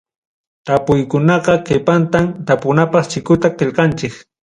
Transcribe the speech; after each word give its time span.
Tapukuykunapa 0.65 1.53
qipantam 1.67 2.25
tapunapaq 2.47 3.05
chikuta 3.11 3.47
qillqanchik. 3.57 4.13